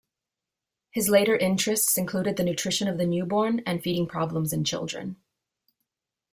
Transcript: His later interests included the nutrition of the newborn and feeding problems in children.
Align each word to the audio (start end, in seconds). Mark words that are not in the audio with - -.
His 0.89 1.09
later 1.09 1.37
interests 1.37 1.95
included 1.95 2.35
the 2.35 2.43
nutrition 2.43 2.87
of 2.87 2.97
the 2.97 3.05
newborn 3.05 3.61
and 3.67 3.83
feeding 3.83 4.07
problems 4.07 4.51
in 4.51 4.63
children. 4.63 5.17